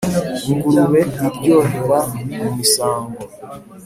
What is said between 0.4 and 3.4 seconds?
Ingurube iryohera mu misango,